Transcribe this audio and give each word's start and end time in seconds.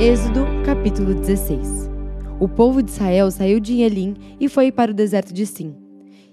Êxodo, 0.00 0.46
capítulo 0.64 1.12
16. 1.12 1.90
O 2.40 2.48
povo 2.48 2.82
de 2.82 2.90
Israel 2.90 3.30
saiu 3.30 3.60
de 3.60 3.82
Elim 3.82 4.16
e 4.40 4.48
foi 4.48 4.72
para 4.72 4.92
o 4.92 4.94
deserto 4.94 5.30
de 5.30 5.44
Sim, 5.44 5.74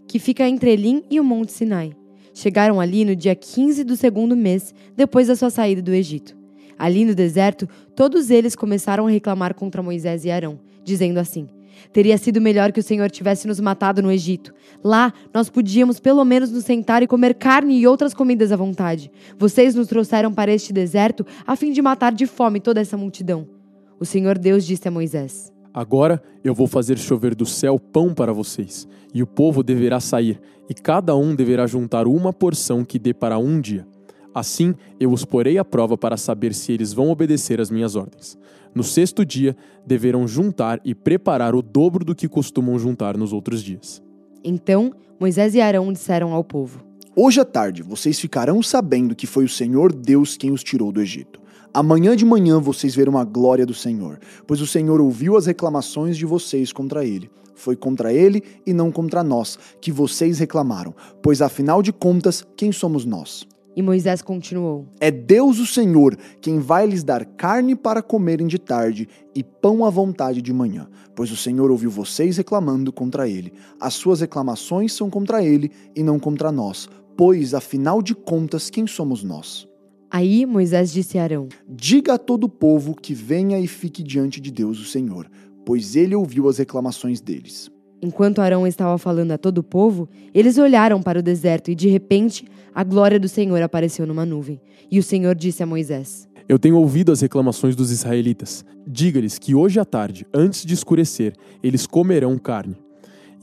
que 0.07 0.19
fica 0.19 0.47
entre 0.47 0.71
Elim 0.71 1.03
e 1.11 1.19
o 1.19 1.23
Monte 1.23 1.51
Sinai. 1.51 1.91
Chegaram 2.33 2.79
ali 2.79 3.03
no 3.03 3.13
dia 3.13 3.35
15 3.35 3.83
do 3.83 3.97
segundo 3.97 4.37
mês, 4.37 4.73
depois 4.95 5.27
da 5.27 5.35
sua 5.35 5.49
saída 5.49 5.81
do 5.81 5.93
Egito. 5.93 6.33
Ali 6.79 7.03
no 7.03 7.13
deserto, 7.13 7.67
todos 7.93 8.29
eles 8.29 8.55
começaram 8.55 9.05
a 9.05 9.09
reclamar 9.09 9.53
contra 9.53 9.83
Moisés 9.83 10.23
e 10.23 10.31
Arão, 10.31 10.61
dizendo 10.85 11.19
assim: 11.19 11.45
Teria 11.91 12.17
sido 12.17 12.39
melhor 12.39 12.71
que 12.71 12.79
o 12.79 12.83
Senhor 12.83 13.11
tivesse 13.11 13.49
nos 13.49 13.59
matado 13.59 14.01
no 14.01 14.09
Egito. 14.09 14.53
Lá, 14.81 15.11
nós 15.33 15.49
podíamos 15.49 15.99
pelo 15.99 16.23
menos 16.23 16.49
nos 16.51 16.63
sentar 16.63 17.03
e 17.03 17.07
comer 17.07 17.33
carne 17.35 17.77
e 17.77 17.85
outras 17.85 18.13
comidas 18.13 18.53
à 18.53 18.55
vontade. 18.55 19.11
Vocês 19.37 19.75
nos 19.75 19.87
trouxeram 19.87 20.33
para 20.33 20.53
este 20.53 20.71
deserto 20.71 21.25
a 21.45 21.53
fim 21.57 21.73
de 21.73 21.81
matar 21.81 22.13
de 22.13 22.25
fome 22.25 22.61
toda 22.61 22.79
essa 22.79 22.95
multidão. 22.95 23.56
O 23.99 24.05
Senhor 24.05 24.37
Deus 24.37 24.65
disse 24.65 24.87
a 24.87 24.91
Moisés: 24.91 25.51
Agora 25.73 26.21
eu 26.43 26.53
vou 26.53 26.67
fazer 26.67 26.97
chover 26.97 27.33
do 27.33 27.45
céu 27.45 27.79
pão 27.79 28.13
para 28.13 28.31
vocês, 28.31 28.87
e 29.13 29.23
o 29.23 29.27
povo 29.27 29.63
deverá 29.63 29.99
sair, 29.99 30.39
e 30.69 30.73
cada 30.73 31.15
um 31.15 31.35
deverá 31.35 31.65
juntar 31.65 32.07
uma 32.07 32.31
porção 32.31 32.85
que 32.85 32.99
dê 32.99 33.13
para 33.13 33.39
um 33.39 33.59
dia. 33.59 33.87
Assim 34.35 34.75
eu 34.99 35.11
os 35.11 35.25
porei 35.25 35.57
à 35.57 35.65
prova 35.65 35.97
para 35.97 36.15
saber 36.15 36.53
se 36.53 36.71
eles 36.71 36.93
vão 36.93 37.09
obedecer 37.09 37.59
às 37.59 37.71
minhas 37.71 37.95
ordens. 37.95 38.37
No 38.75 38.83
sexto 38.83 39.25
dia, 39.25 39.57
deverão 39.83 40.27
juntar 40.27 40.79
e 40.85 40.93
preparar 40.93 41.55
o 41.55 41.61
dobro 41.63 42.05
do 42.05 42.13
que 42.13 42.27
costumam 42.27 42.77
juntar 42.77 43.17
nos 43.17 43.33
outros 43.33 43.63
dias. 43.63 44.03
Então 44.43 44.93
Moisés 45.19 45.55
e 45.55 45.61
Arão 45.61 45.91
disseram 45.91 46.33
ao 46.33 46.43
povo: 46.43 46.85
Hoje 47.15 47.41
à 47.41 47.45
tarde 47.45 47.81
vocês 47.81 48.19
ficarão 48.19 48.61
sabendo 48.61 49.15
que 49.15 49.25
foi 49.25 49.45
o 49.45 49.49
Senhor 49.49 49.91
Deus 49.91 50.37
quem 50.37 50.51
os 50.51 50.63
tirou 50.63 50.91
do 50.91 51.01
Egito. 51.01 51.41
Amanhã 51.77 52.15
de 52.15 52.25
manhã 52.25 52.59
vocês 52.59 52.95
verão 52.95 53.19
a 53.19 53.23
glória 53.23 53.63
do 53.63 53.71
Senhor, 53.71 54.19
pois 54.47 54.61
o 54.61 54.65
Senhor 54.65 54.99
ouviu 54.99 55.37
as 55.37 55.45
reclamações 55.45 56.17
de 56.17 56.25
vocês 56.25 56.73
contra 56.73 57.05
ele. 57.05 57.29
Foi 57.53 57.75
contra 57.75 58.11
ele 58.11 58.41
e 58.65 58.73
não 58.73 58.91
contra 58.91 59.23
nós 59.23 59.59
que 59.79 59.91
vocês 59.91 60.39
reclamaram, 60.39 60.95
pois 61.21 61.39
afinal 61.39 61.83
de 61.83 61.93
contas, 61.93 62.43
quem 62.55 62.71
somos 62.71 63.05
nós? 63.05 63.47
E 63.75 63.83
Moisés 63.83 64.23
continuou: 64.23 64.87
É 64.99 65.11
Deus 65.11 65.59
o 65.59 65.67
Senhor 65.67 66.17
quem 66.41 66.57
vai 66.57 66.87
lhes 66.87 67.03
dar 67.03 67.23
carne 67.23 67.75
para 67.75 68.01
comerem 68.01 68.47
de 68.47 68.57
tarde 68.57 69.07
e 69.35 69.43
pão 69.43 69.85
à 69.85 69.91
vontade 69.91 70.41
de 70.41 70.51
manhã, 70.51 70.89
pois 71.15 71.31
o 71.31 71.37
Senhor 71.37 71.69
ouviu 71.69 71.91
vocês 71.91 72.37
reclamando 72.37 72.91
contra 72.91 73.29
ele. 73.29 73.53
As 73.79 73.93
suas 73.93 74.21
reclamações 74.21 74.93
são 74.93 75.11
contra 75.11 75.43
ele 75.43 75.69
e 75.95 76.01
não 76.01 76.17
contra 76.17 76.51
nós, 76.51 76.89
pois 77.15 77.53
afinal 77.53 78.01
de 78.01 78.15
contas, 78.15 78.67
quem 78.67 78.87
somos 78.87 79.23
nós? 79.23 79.67
Aí 80.09 80.45
Moisés 80.45 80.91
disse 80.91 81.17
a 81.17 81.23
Arão: 81.23 81.49
Diga 81.67 82.13
a 82.13 82.17
todo 82.17 82.45
o 82.45 82.49
povo 82.49 82.95
que 82.95 83.13
venha 83.13 83.59
e 83.59 83.67
fique 83.67 84.01
diante 84.01 84.39
de 84.39 84.51
Deus 84.51 84.79
o 84.79 84.85
Senhor, 84.85 85.29
pois 85.65 85.95
ele 85.95 86.15
ouviu 86.15 86.47
as 86.47 86.57
reclamações 86.57 87.19
deles. 87.19 87.69
Enquanto 88.01 88.39
Arão 88.39 88.67
estava 88.67 88.97
falando 88.97 89.31
a 89.31 89.37
todo 89.37 89.57
o 89.57 89.63
povo, 89.63 90.07
eles 90.33 90.57
olharam 90.57 91.01
para 91.01 91.19
o 91.19 91.23
deserto 91.23 91.71
e 91.71 91.75
de 91.75 91.89
repente 91.89 92.45
a 92.73 92.83
glória 92.83 93.19
do 93.19 93.27
Senhor 93.27 93.61
apareceu 93.61 94.05
numa 94.05 94.25
nuvem. 94.25 94.61
E 94.89 94.99
o 94.99 95.03
Senhor 95.03 95.35
disse 95.35 95.63
a 95.63 95.65
Moisés: 95.65 96.27
Eu 96.47 96.59
tenho 96.59 96.77
ouvido 96.77 97.11
as 97.11 97.21
reclamações 97.21 97.75
dos 97.75 97.91
israelitas. 97.91 98.63
Diga-lhes 98.85 99.37
que 99.37 99.55
hoje 99.55 99.79
à 99.79 99.85
tarde, 99.85 100.25
antes 100.33 100.63
de 100.63 100.73
escurecer, 100.73 101.33
eles 101.61 101.85
comerão 101.85 102.37
carne. 102.37 102.77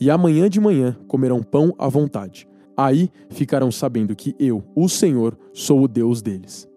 E 0.00 0.08
amanhã 0.08 0.48
de 0.48 0.60
manhã 0.60 0.96
comerão 1.06 1.42
pão 1.42 1.74
à 1.78 1.88
vontade. 1.88 2.46
Aí 2.76 3.10
ficarão 3.30 3.70
sabendo 3.70 4.16
que 4.16 4.34
eu, 4.38 4.64
o 4.74 4.88
Senhor, 4.88 5.38
sou 5.52 5.82
o 5.82 5.88
Deus 5.88 6.20
deles. 6.20 6.68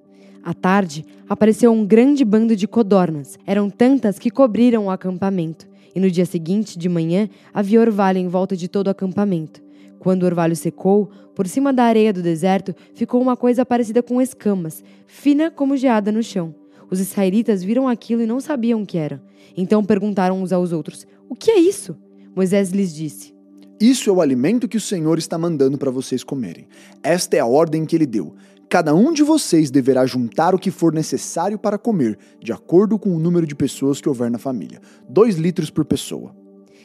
À 0.43 0.53
tarde, 0.53 1.05
apareceu 1.27 1.71
um 1.71 1.85
grande 1.85 2.23
bando 2.23 2.55
de 2.55 2.67
codornas. 2.67 3.37
Eram 3.45 3.69
tantas 3.69 4.17
que 4.17 4.29
cobriram 4.29 4.85
o 4.85 4.89
acampamento. 4.89 5.67
E 5.93 5.99
no 5.99 6.09
dia 6.09 6.25
seguinte, 6.25 6.77
de 6.77 6.87
manhã, 6.87 7.27
havia 7.53 7.81
orvalho 7.81 8.19
em 8.19 8.27
volta 8.27 8.55
de 8.55 8.67
todo 8.67 8.87
o 8.87 8.91
acampamento. 8.91 9.61
Quando 9.99 10.23
o 10.23 10.25
orvalho 10.25 10.55
secou, 10.55 11.09
por 11.35 11.47
cima 11.47 11.73
da 11.73 11.83
areia 11.83 12.13
do 12.13 12.21
deserto 12.21 12.73
ficou 12.93 13.21
uma 13.21 13.35
coisa 13.35 13.65
parecida 13.65 14.01
com 14.01 14.21
escamas, 14.21 14.83
fina 15.05 15.51
como 15.51 15.75
geada 15.75 16.11
no 16.11 16.23
chão. 16.23 16.53
Os 16.89 16.99
israelitas 16.99 17.63
viram 17.63 17.87
aquilo 17.87 18.21
e 18.21 18.27
não 18.27 18.39
sabiam 18.39 18.81
o 18.81 18.85
que 18.85 18.97
era. 18.97 19.21
Então 19.55 19.83
perguntaram 19.83 20.41
uns 20.41 20.53
aos 20.53 20.71
outros: 20.71 21.05
O 21.27 21.35
que 21.35 21.51
é 21.51 21.59
isso? 21.59 21.97
Moisés 22.35 22.71
lhes 22.71 22.95
disse: 22.95 23.36
Isso 23.79 24.09
é 24.09 24.13
o 24.13 24.21
alimento 24.21 24.67
que 24.67 24.77
o 24.77 24.81
Senhor 24.81 25.19
está 25.19 25.37
mandando 25.37 25.77
para 25.77 25.91
vocês 25.91 26.23
comerem. 26.23 26.67
Esta 27.03 27.37
é 27.37 27.39
a 27.39 27.45
ordem 27.45 27.85
que 27.85 27.95
ele 27.95 28.07
deu. 28.07 28.33
Cada 28.67 28.95
um 28.95 29.13
de 29.13 29.21
vocês 29.21 29.69
deverá 29.69 30.03
juntar 30.05 30.55
o 30.55 30.59
que 30.59 30.71
for 30.71 30.91
necessário 30.91 31.59
para 31.59 31.77
comer, 31.77 32.17
de 32.41 32.51
acordo 32.51 32.97
com 32.97 33.15
o 33.15 33.19
número 33.19 33.45
de 33.45 33.55
pessoas 33.55 34.01
que 34.01 34.09
houver 34.09 34.31
na 34.31 34.39
família. 34.39 34.81
Dois 35.07 35.35
litros 35.35 35.69
por 35.69 35.85
pessoa. 35.85 36.35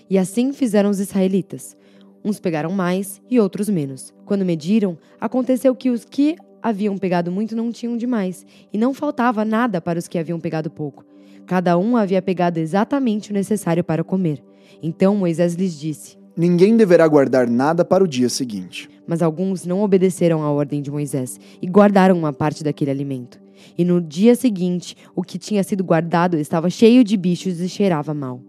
E 0.08 0.18
assim 0.18 0.52
fizeram 0.52 0.90
os 0.90 1.00
israelitas. 1.00 1.74
Uns 2.22 2.38
pegaram 2.38 2.70
mais 2.70 3.22
e 3.28 3.40
outros 3.40 3.70
menos. 3.70 4.12
Quando 4.26 4.44
mediram, 4.44 4.98
aconteceu 5.18 5.74
que 5.74 5.88
os 5.88 6.04
que 6.04 6.36
haviam 6.62 6.98
pegado 6.98 7.32
muito 7.32 7.56
não 7.56 7.72
tinham 7.72 7.96
demais, 7.96 8.46
e 8.70 8.76
não 8.76 8.92
faltava 8.92 9.44
nada 9.46 9.80
para 9.80 9.98
os 9.98 10.06
que 10.06 10.18
haviam 10.18 10.38
pegado 10.38 10.70
pouco. 10.70 11.04
Cada 11.46 11.76
um 11.76 11.96
havia 11.96 12.20
pegado 12.20 12.60
exatamente 12.60 13.30
o 13.30 13.34
necessário 13.34 13.82
para 13.82 14.04
comer. 14.04 14.44
Então 14.80 15.16
Moisés 15.16 15.54
lhes 15.54 15.76
disse: 15.76 16.21
Ninguém 16.34 16.78
deverá 16.78 17.06
guardar 17.06 17.46
nada 17.46 17.84
para 17.84 18.02
o 18.02 18.08
dia 18.08 18.28
seguinte. 18.30 18.88
Mas 19.06 19.20
alguns 19.20 19.66
não 19.66 19.82
obedeceram 19.82 20.42
à 20.42 20.50
ordem 20.50 20.80
de 20.80 20.90
Moisés 20.90 21.38
e 21.60 21.66
guardaram 21.66 22.16
uma 22.18 22.32
parte 22.32 22.64
daquele 22.64 22.90
alimento. 22.90 23.38
E 23.76 23.84
no 23.84 24.00
dia 24.00 24.34
seguinte, 24.34 24.96
o 25.14 25.22
que 25.22 25.38
tinha 25.38 25.62
sido 25.62 25.84
guardado 25.84 26.38
estava 26.38 26.70
cheio 26.70 27.04
de 27.04 27.18
bichos 27.18 27.60
e 27.60 27.68
cheirava 27.68 28.14
mal. 28.14 28.40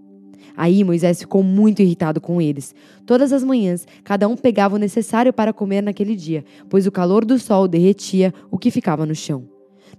Aí 0.55 0.81
Moisés 0.81 1.19
ficou 1.19 1.43
muito 1.43 1.81
irritado 1.81 2.21
com 2.21 2.41
eles. 2.41 2.73
Todas 3.05 3.33
as 3.33 3.43
manhãs, 3.43 3.85
cada 4.01 4.29
um 4.29 4.37
pegava 4.37 4.75
o 4.75 4.79
necessário 4.79 5.33
para 5.33 5.51
comer 5.51 5.81
naquele 5.81 6.15
dia, 6.15 6.45
pois 6.69 6.87
o 6.87 6.91
calor 6.91 7.25
do 7.25 7.37
sol 7.37 7.67
derretia 7.67 8.33
o 8.49 8.57
que 8.57 8.71
ficava 8.71 9.05
no 9.05 9.15
chão. 9.15 9.43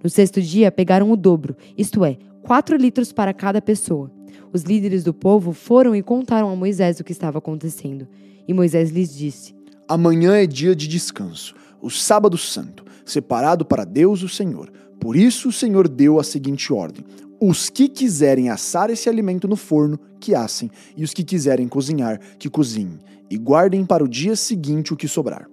No 0.03 0.09
sexto 0.09 0.41
dia, 0.41 0.73
pegaram 0.73 1.11
o 1.11 1.17
dobro, 1.17 1.55
isto 1.77 2.03
é, 2.03 2.17
quatro 2.43 2.77
litros 2.77 3.13
para 3.13 3.35
cada 3.35 3.61
pessoa. 3.61 4.11
Os 4.53 4.63
líderes 4.63 5.03
do 5.05 5.13
povo 5.13 5.53
foram 5.53 5.95
e 5.95 6.03
contaram 6.03 6.51
a 6.51 6.57
Moisés 6.57 7.01
o 7.01 7.05
que 7.05 7.13
estava 7.13 7.39
acontecendo. 7.39 8.07
E 8.47 8.55
Moisés 8.55 8.91
lhes 8.91 9.15
disse: 9.15 9.55
Amanhã 9.89 10.37
é 10.37 10.47
dia 10.47 10.75
de 10.75 10.89
descanso, 10.89 11.55
o 11.81 11.91
sábado 11.91 12.39
santo, 12.39 12.85
separado 13.05 13.65
para 13.65 13.85
Deus 13.85 14.23
o 14.23 14.29
Senhor. 14.29 14.73
Por 15.01 15.17
isso 15.17 15.49
o 15.49 15.53
Senhor 15.53 15.89
deu 15.89 16.19
a 16.19 16.25
seguinte 16.25 16.73
ordem: 16.73 17.05
os 17.41 17.69
que 17.69 17.89
quiserem 17.89 18.49
assar 18.49 18.89
esse 18.91 19.09
alimento 19.09 19.47
no 19.47 19.57
forno, 19.57 19.99
que 20.19 20.35
assem, 20.35 20.71
e 20.97 21.05
os 21.05 21.13
que 21.13 21.23
quiserem 21.23 21.69
cozinhar, 21.69 22.19
que 22.39 22.49
cozinhem, 22.49 22.99
e 23.31 23.37
guardem 23.37 23.85
para 23.85 24.05
o 24.05 24.09
dia 24.09 24.37
seguinte 24.37 24.95
o 24.95 24.97
que 24.97 25.07
sobrar. 25.07 25.47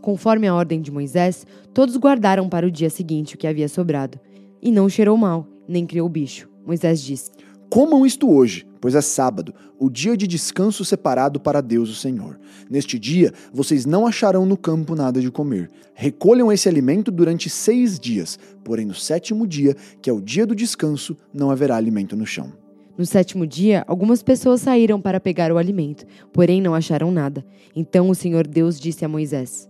Conforme 0.00 0.46
a 0.46 0.54
ordem 0.54 0.80
de 0.80 0.90
Moisés, 0.90 1.46
todos 1.72 1.96
guardaram 1.96 2.48
para 2.48 2.66
o 2.66 2.70
dia 2.70 2.90
seguinte 2.90 3.34
o 3.34 3.38
que 3.38 3.46
havia 3.46 3.68
sobrado. 3.68 4.18
E 4.62 4.70
não 4.70 4.88
cheirou 4.88 5.16
mal, 5.16 5.46
nem 5.68 5.86
criou 5.86 6.08
bicho. 6.08 6.48
Moisés 6.64 7.00
disse: 7.00 7.30
Comam 7.68 8.06
isto 8.06 8.30
hoje, 8.30 8.66
pois 8.80 8.94
é 8.94 9.00
sábado, 9.00 9.52
o 9.78 9.90
dia 9.90 10.16
de 10.16 10.26
descanso 10.26 10.84
separado 10.84 11.40
para 11.40 11.60
Deus 11.60 11.90
o 11.90 11.94
Senhor. 11.94 12.38
Neste 12.70 12.98
dia, 12.98 13.32
vocês 13.52 13.84
não 13.84 14.06
acharão 14.06 14.46
no 14.46 14.56
campo 14.56 14.94
nada 14.94 15.20
de 15.20 15.30
comer. 15.30 15.70
Recolham 15.92 16.52
esse 16.52 16.68
alimento 16.68 17.10
durante 17.10 17.50
seis 17.50 17.98
dias, 17.98 18.38
porém 18.64 18.86
no 18.86 18.94
sétimo 18.94 19.46
dia, 19.46 19.74
que 20.00 20.08
é 20.08 20.12
o 20.12 20.20
dia 20.20 20.46
do 20.46 20.54
descanso, 20.54 21.16
não 21.34 21.50
haverá 21.50 21.76
alimento 21.76 22.16
no 22.16 22.24
chão. 22.24 22.52
No 22.96 23.04
sétimo 23.04 23.46
dia, 23.46 23.84
algumas 23.86 24.22
pessoas 24.22 24.62
saíram 24.62 25.00
para 25.00 25.20
pegar 25.20 25.52
o 25.52 25.58
alimento, 25.58 26.06
porém 26.32 26.62
não 26.62 26.74
acharam 26.74 27.10
nada. 27.10 27.44
Então 27.74 28.08
o 28.08 28.14
Senhor 28.14 28.46
Deus 28.46 28.80
disse 28.80 29.04
a 29.04 29.08
Moisés: 29.08 29.68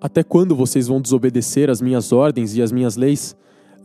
Até 0.00 0.22
quando 0.22 0.54
vocês 0.54 0.86
vão 0.86 1.00
desobedecer 1.00 1.68
as 1.70 1.80
minhas 1.80 2.12
ordens 2.12 2.54
e 2.54 2.62
as 2.62 2.70
minhas 2.70 2.96
leis? 2.96 3.34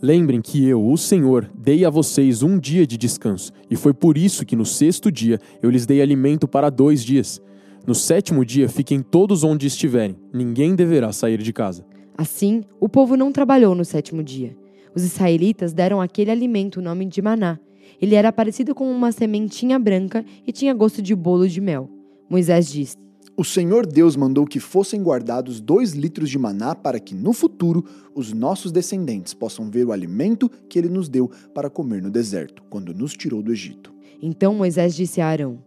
Lembrem 0.02 0.42
que 0.42 0.68
eu, 0.68 0.84
o 0.84 0.98
Senhor, 0.98 1.48
dei 1.56 1.86
a 1.86 1.90
vocês 1.92 2.42
um 2.42 2.58
dia 2.58 2.88
de 2.88 2.98
descanso, 2.98 3.54
e 3.70 3.76
foi 3.76 3.94
por 3.94 4.18
isso 4.18 4.44
que 4.44 4.56
no 4.56 4.66
sexto 4.66 5.12
dia 5.12 5.40
eu 5.62 5.70
lhes 5.70 5.86
dei 5.86 6.02
alimento 6.02 6.48
para 6.48 6.72
dois 6.72 7.04
dias. 7.04 7.40
No 7.86 7.94
sétimo 7.94 8.44
dia 8.44 8.68
fiquem 8.68 9.04
todos 9.04 9.44
onde 9.44 9.68
estiverem, 9.68 10.16
ninguém 10.34 10.74
deverá 10.74 11.12
sair 11.12 11.38
de 11.38 11.54
casa. 11.54 11.86
Assim, 12.18 12.64
o 12.80 12.90
povo 12.90 13.16
não 13.16 13.32
trabalhou 13.32 13.76
no 13.76 13.86
sétimo 13.86 14.24
dia. 14.24 14.58
Os 14.96 15.04
israelitas 15.04 15.72
deram 15.72 16.02
àquele 16.02 16.32
alimento 16.32 16.78
o 16.78 16.82
nome 16.82 17.06
de 17.06 17.22
maná. 17.22 17.60
Ele 18.02 18.16
era 18.16 18.34
parecido 18.34 18.74
com 18.74 18.92
uma 18.92 19.12
sementinha 19.12 19.78
branca 19.78 20.26
e 20.48 20.52
tinha 20.52 20.74
gosto 20.74 21.00
de 21.00 21.14
bolo 21.14 21.48
de 21.48 21.62
mel. 21.62 21.88
Moisés 22.28 22.72
disse: 22.72 22.98
o 23.38 23.44
Senhor 23.44 23.86
Deus 23.86 24.16
mandou 24.16 24.46
que 24.46 24.60
fossem 24.60 25.02
guardados 25.02 25.60
dois 25.60 25.94
litros 25.94 26.30
de 26.30 26.38
maná 26.38 26.76
para 26.76 27.00
que 27.00 27.16
no 27.16 27.34
futuro 27.34 27.84
os 28.14 28.34
nossos 28.34 28.72
descendentes 28.72 29.34
possam 29.34 29.70
ver 29.70 29.86
o 29.86 29.92
alimento 29.92 30.50
que 30.70 30.78
ele 30.78 30.90
nos 30.90 31.08
deu 31.08 31.32
para 31.54 31.70
comer 31.70 32.02
no 32.02 32.12
deserto, 32.12 32.62
quando 32.70 32.94
nos 32.94 33.14
tirou 33.14 33.42
do 33.42 33.52
Egito. 33.52 33.94
Então 34.22 34.54
Moisés 34.54 34.96
disse 34.96 35.22
a 35.22 35.28
Arão: 35.28 35.60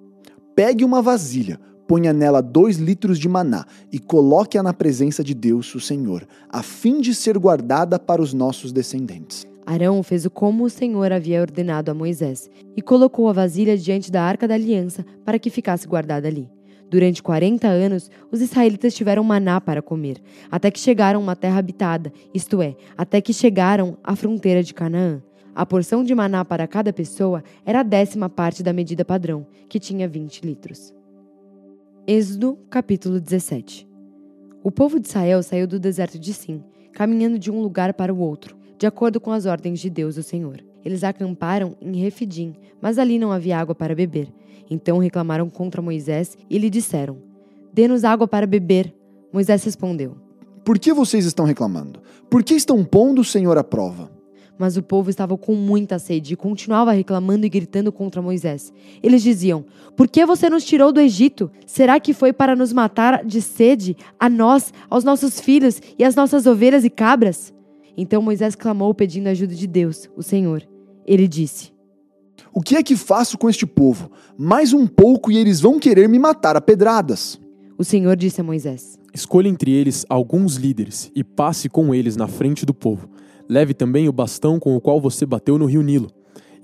Pegue 0.54 0.84
uma 0.84 1.00
vasilha, 1.00 1.58
ponha 1.88 2.12
nela 2.12 2.40
dois 2.40 2.76
litros 2.76 3.18
de 3.18 3.28
maná 3.28 3.66
e 3.90 3.98
coloque-a 3.98 4.62
na 4.62 4.72
presença 4.72 5.24
de 5.24 5.34
Deus, 5.34 5.74
o 5.74 5.80
Senhor, 5.80 6.26
a 6.48 6.62
fim 6.62 7.00
de 7.00 7.14
ser 7.14 7.38
guardada 7.38 7.98
para 7.98 8.22
os 8.22 8.32
nossos 8.32 8.72
descendentes. 8.72 9.46
Arão 9.66 10.02
fez 10.02 10.28
como 10.28 10.64
o 10.64 10.70
Senhor 10.70 11.10
havia 11.10 11.40
ordenado 11.40 11.90
a 11.90 11.94
Moisés 11.94 12.50
e 12.76 12.82
colocou 12.82 13.28
a 13.28 13.32
vasilha 13.32 13.76
diante 13.78 14.12
da 14.12 14.22
arca 14.22 14.46
da 14.46 14.54
aliança 14.54 15.04
para 15.24 15.38
que 15.38 15.48
ficasse 15.48 15.88
guardada 15.88 16.28
ali. 16.28 16.53
Durante 16.94 17.24
40 17.24 17.66
anos, 17.66 18.08
os 18.30 18.40
israelitas 18.40 18.94
tiveram 18.94 19.24
maná 19.24 19.60
para 19.60 19.82
comer, 19.82 20.22
até 20.48 20.70
que 20.70 20.78
chegaram 20.78 21.18
a 21.18 21.22
uma 21.24 21.34
terra 21.34 21.58
habitada, 21.58 22.12
isto 22.32 22.62
é, 22.62 22.76
até 22.96 23.20
que 23.20 23.32
chegaram 23.32 23.98
à 24.00 24.14
fronteira 24.14 24.62
de 24.62 24.72
Canaã. 24.72 25.20
A 25.56 25.66
porção 25.66 26.04
de 26.04 26.14
maná 26.14 26.44
para 26.44 26.68
cada 26.68 26.92
pessoa 26.92 27.42
era 27.66 27.80
a 27.80 27.82
décima 27.82 28.28
parte 28.28 28.62
da 28.62 28.72
medida 28.72 29.04
padrão, 29.04 29.44
que 29.68 29.80
tinha 29.80 30.06
20 30.06 30.46
litros. 30.46 30.94
Êxodo, 32.06 32.56
capítulo 32.70 33.20
17 33.20 33.88
O 34.62 34.70
povo 34.70 35.00
de 35.00 35.08
Israel 35.08 35.42
saiu 35.42 35.66
do 35.66 35.80
deserto 35.80 36.16
de 36.16 36.32
Sim, 36.32 36.62
caminhando 36.92 37.40
de 37.40 37.50
um 37.50 37.60
lugar 37.60 37.92
para 37.94 38.14
o 38.14 38.20
outro, 38.20 38.56
de 38.78 38.86
acordo 38.86 39.20
com 39.20 39.32
as 39.32 39.46
ordens 39.46 39.80
de 39.80 39.90
Deus, 39.90 40.16
o 40.16 40.22
Senhor. 40.22 40.64
Eles 40.84 41.02
acamparam 41.02 41.76
em 41.80 41.96
Refidim, 41.96 42.54
mas 42.80 42.98
ali 42.98 43.18
não 43.18 43.32
havia 43.32 43.58
água 43.58 43.74
para 43.74 43.94
beber. 43.94 44.28
Então 44.70 44.98
reclamaram 44.98 45.48
contra 45.48 45.80
Moisés 45.80 46.36
e 46.48 46.58
lhe 46.58 46.68
disseram: 46.68 47.18
Dê-nos 47.72 48.04
água 48.04 48.28
para 48.28 48.46
beber. 48.46 48.94
Moisés 49.32 49.64
respondeu: 49.64 50.16
Por 50.64 50.78
que 50.78 50.92
vocês 50.92 51.24
estão 51.24 51.44
reclamando? 51.44 52.00
Por 52.30 52.42
que 52.42 52.54
estão 52.54 52.84
pondo 52.84 53.20
o 53.20 53.24
Senhor 53.24 53.56
à 53.56 53.64
prova? 53.64 54.12
Mas 54.56 54.76
o 54.76 54.82
povo 54.82 55.10
estava 55.10 55.36
com 55.36 55.54
muita 55.54 55.98
sede 55.98 56.34
e 56.34 56.36
continuava 56.36 56.92
reclamando 56.92 57.44
e 57.44 57.48
gritando 57.48 57.90
contra 57.90 58.22
Moisés. 58.22 58.72
Eles 59.02 59.22
diziam: 59.22 59.64
Por 59.96 60.06
que 60.06 60.24
você 60.24 60.48
nos 60.48 60.64
tirou 60.64 60.92
do 60.92 61.00
Egito? 61.00 61.50
Será 61.66 61.98
que 61.98 62.14
foi 62.14 62.32
para 62.32 62.54
nos 62.54 62.72
matar 62.72 63.24
de 63.24 63.42
sede, 63.42 63.96
a 64.18 64.28
nós, 64.28 64.72
aos 64.88 65.02
nossos 65.02 65.40
filhos 65.40 65.80
e 65.98 66.04
às 66.04 66.14
nossas 66.14 66.46
ovelhas 66.46 66.84
e 66.84 66.90
cabras? 66.90 67.52
Então 67.96 68.22
Moisés 68.22 68.54
clamou 68.54 68.94
pedindo 68.94 69.28
ajuda 69.28 69.54
de 69.54 69.66
Deus, 69.66 70.08
o 70.16 70.22
Senhor. 70.22 70.73
Ele 71.06 71.28
disse: 71.28 71.72
O 72.52 72.60
que 72.60 72.76
é 72.76 72.82
que 72.82 72.96
faço 72.96 73.36
com 73.36 73.48
este 73.48 73.66
povo? 73.66 74.10
Mais 74.36 74.72
um 74.72 74.86
pouco 74.86 75.30
e 75.30 75.36
eles 75.36 75.60
vão 75.60 75.78
querer 75.78 76.08
me 76.08 76.18
matar 76.18 76.56
a 76.56 76.60
pedradas. 76.60 77.38
O 77.76 77.84
Senhor 77.84 78.16
disse 78.16 78.40
a 78.40 78.44
Moisés: 78.44 78.98
Escolha 79.12 79.48
entre 79.48 79.70
eles 79.70 80.06
alguns 80.08 80.56
líderes 80.56 81.10
e 81.14 81.22
passe 81.22 81.68
com 81.68 81.94
eles 81.94 82.16
na 82.16 82.26
frente 82.26 82.64
do 82.64 82.74
povo. 82.74 83.08
Leve 83.48 83.74
também 83.74 84.08
o 84.08 84.12
bastão 84.12 84.58
com 84.58 84.74
o 84.74 84.80
qual 84.80 85.00
você 85.00 85.26
bateu 85.26 85.58
no 85.58 85.66
rio 85.66 85.82
Nilo. 85.82 86.10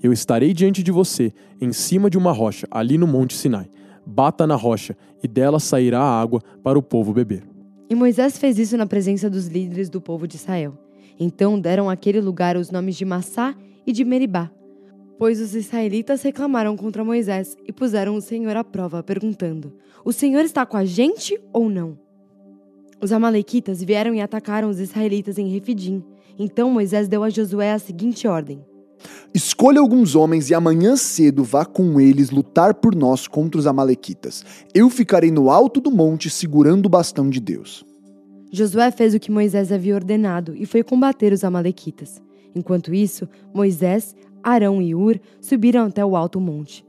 Eu 0.01 0.11
estarei 0.11 0.51
diante 0.51 0.81
de 0.81 0.91
você, 0.91 1.31
em 1.59 1.71
cima 1.71 2.09
de 2.09 2.17
uma 2.17 2.31
rocha, 2.31 2.67
ali 2.71 2.97
no 2.97 3.05
Monte 3.05 3.35
Sinai. 3.35 3.69
Bata 4.03 4.47
na 4.47 4.55
rocha, 4.55 4.97
e 5.21 5.27
dela 5.27 5.59
sairá 5.59 6.01
a 6.01 6.21
água 6.21 6.41
para 6.63 6.79
o 6.79 6.81
povo 6.81 7.13
beber. 7.13 7.43
E 7.87 7.93
Moisés 7.93 8.37
fez 8.37 8.57
isso 8.57 8.75
na 8.77 8.87
presença 8.87 9.29
dos 9.29 9.45
líderes 9.45 9.89
do 9.89 10.01
povo 10.01 10.27
de 10.27 10.37
Israel. 10.37 10.75
Então 11.19 11.59
deram 11.59 11.87
àquele 11.87 12.19
lugar 12.19 12.57
os 12.57 12.71
nomes 12.71 12.95
de 12.95 13.05
Massá 13.05 13.55
e 13.85 13.91
de 13.91 14.03
Meribá, 14.03 14.51
pois 15.17 15.39
os 15.39 15.55
israelitas 15.55 16.21
reclamaram 16.21 16.75
contra 16.75 17.03
Moisés 17.03 17.55
e 17.67 17.71
puseram 17.71 18.15
o 18.15 18.21
Senhor 18.21 18.55
à 18.55 18.63
prova, 18.63 19.03
perguntando: 19.03 19.73
O 20.03 20.11
Senhor 20.11 20.43
está 20.43 20.65
com 20.65 20.77
a 20.77 20.85
gente 20.85 21.39
ou 21.53 21.69
não? 21.69 21.97
Os 23.01 23.11
amalequitas 23.11 23.83
vieram 23.83 24.13
e 24.13 24.21
atacaram 24.21 24.69
os 24.69 24.79
israelitas 24.79 25.37
em 25.37 25.47
Refidim. 25.47 26.03
Então 26.37 26.71
Moisés 26.71 27.07
deu 27.07 27.23
a 27.23 27.29
Josué 27.29 27.71
a 27.71 27.79
seguinte 27.79 28.27
ordem: 28.27 28.63
Escolha 29.33 29.79
alguns 29.79 30.15
homens 30.15 30.49
e 30.49 30.53
amanhã 30.53 30.95
cedo 30.95 31.43
vá 31.43 31.65
com 31.65 31.99
eles 31.99 32.29
lutar 32.29 32.73
por 32.75 32.95
nós 32.95 33.27
contra 33.27 33.59
os 33.59 33.67
Amalequitas. 33.67 34.43
Eu 34.73 34.89
ficarei 34.89 35.31
no 35.31 35.49
alto 35.49 35.79
do 35.79 35.91
monte 35.91 36.29
segurando 36.29 36.85
o 36.85 36.89
bastão 36.89 37.29
de 37.29 37.39
Deus. 37.39 37.85
Josué 38.51 38.91
fez 38.91 39.13
o 39.13 39.19
que 39.19 39.31
Moisés 39.31 39.71
havia 39.71 39.95
ordenado 39.95 40.53
e 40.55 40.65
foi 40.65 40.83
combater 40.83 41.31
os 41.31 41.43
Amalequitas. 41.43 42.21
Enquanto 42.55 42.93
isso, 42.93 43.27
Moisés, 43.53 44.15
Arão 44.43 44.81
e 44.81 44.95
Ur 44.95 45.19
subiram 45.39 45.85
até 45.85 46.03
o 46.03 46.15
alto 46.15 46.39
monte. 46.39 46.85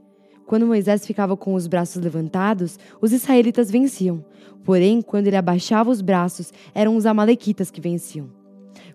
Quando 0.46 0.66
Moisés 0.66 1.06
ficava 1.06 1.36
com 1.36 1.54
os 1.54 1.66
braços 1.66 2.02
levantados, 2.02 2.78
os 3.00 3.12
israelitas 3.12 3.70
venciam. 3.70 4.24
Porém, 4.64 5.00
quando 5.00 5.26
ele 5.26 5.36
abaixava 5.36 5.90
os 5.90 6.00
braços, 6.00 6.52
eram 6.74 6.96
os 6.96 7.06
Amalequitas 7.06 7.70
que 7.70 7.80
venciam. 7.80 8.28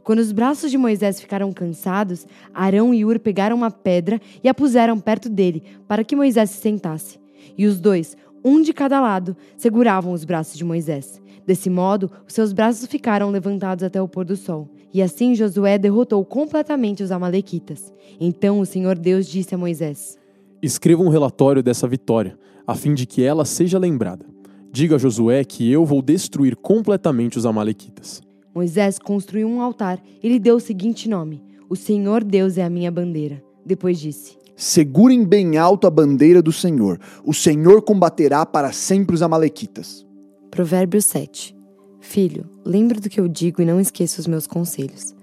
Quando 0.03 0.19
os 0.19 0.31
braços 0.31 0.71
de 0.71 0.77
Moisés 0.77 1.19
ficaram 1.19 1.51
cansados, 1.51 2.25
Arão 2.53 2.93
e 2.93 3.03
Ur 3.03 3.19
pegaram 3.19 3.57
uma 3.57 3.71
pedra 3.71 4.21
e 4.43 4.47
a 4.47 4.53
puseram 4.53 4.99
perto 4.99 5.27
dele, 5.27 5.63
para 5.87 6.03
que 6.03 6.15
Moisés 6.15 6.49
se 6.51 6.61
sentasse. 6.61 7.19
E 7.57 7.65
os 7.65 7.79
dois, 7.79 8.15
um 8.43 8.61
de 8.61 8.73
cada 8.73 8.99
lado, 8.99 9.35
seguravam 9.57 10.13
os 10.13 10.23
braços 10.23 10.57
de 10.57 10.63
Moisés. 10.63 11.21
Desse 11.45 11.69
modo, 11.69 12.11
os 12.27 12.33
seus 12.33 12.51
braços 12.51 12.87
ficaram 12.87 13.31
levantados 13.31 13.83
até 13.83 14.01
o 14.01 14.07
pôr 14.07 14.25
do 14.25 14.35
sol. 14.35 14.69
E 14.93 15.01
assim 15.01 15.35
Josué 15.35 15.77
derrotou 15.77 16.23
completamente 16.25 17.03
os 17.03 17.11
Amalequitas. 17.11 17.93
Então 18.19 18.59
o 18.59 18.65
Senhor 18.65 18.97
Deus 18.97 19.27
disse 19.27 19.55
a 19.55 19.57
Moisés: 19.57 20.17
Escreva 20.61 21.03
um 21.03 21.09
relatório 21.09 21.63
dessa 21.63 21.87
vitória, 21.87 22.37
a 22.65 22.75
fim 22.75 22.93
de 22.93 23.05
que 23.05 23.23
ela 23.23 23.45
seja 23.45 23.79
lembrada. 23.79 24.25
Diga 24.71 24.95
a 24.95 24.99
Josué 24.99 25.43
que 25.43 25.71
eu 25.71 25.85
vou 25.85 26.01
destruir 26.01 26.55
completamente 26.55 27.37
os 27.37 27.45
Amalequitas. 27.45 28.21
Moisés 28.53 28.97
construiu 28.99 29.47
um 29.47 29.61
altar 29.61 30.01
e 30.21 30.27
lhe 30.27 30.39
deu 30.39 30.55
o 30.55 30.59
seguinte 30.59 31.07
nome: 31.07 31.43
O 31.69 31.75
Senhor 31.75 32.23
Deus 32.23 32.57
é 32.57 32.63
a 32.63 32.69
minha 32.69 32.91
bandeira. 32.91 33.41
Depois 33.65 33.99
disse: 33.99 34.37
Segurem 34.59 35.23
bem 35.23 35.55
alto 35.55 35.85
a 35.85 35.89
bandeira 35.91 36.41
do 36.41 36.51
Senhor. 36.51 36.99
O 37.23 37.31
Senhor 37.31 37.79
combaterá 37.83 38.43
para 38.43 38.71
sempre 38.71 39.13
os 39.13 39.21
Amalequitas. 39.21 40.03
Provérbios 40.49 41.05
7 41.05 41.55
Filho, 42.01 42.49
lembre 42.65 42.99
do 42.99 43.07
que 43.07 43.19
eu 43.19 43.27
digo 43.27 43.61
e 43.61 43.65
não 43.65 43.79
esqueça 43.79 44.19
os 44.19 44.25
meus 44.25 44.47
conselhos. 44.47 45.15